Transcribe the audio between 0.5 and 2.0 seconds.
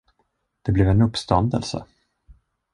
Det blev en uppståndelse.